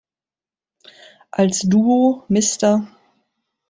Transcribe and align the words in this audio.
Als 1.29 1.59
Duo 1.61 2.25
"Mr. 2.27 2.87